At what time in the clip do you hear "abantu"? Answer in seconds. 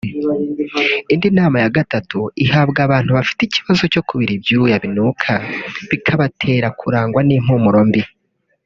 2.87-3.09